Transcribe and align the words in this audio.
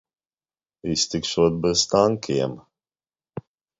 Iztikšot 0.91 1.53
bez 1.61 1.79
tankiem. 1.89 2.53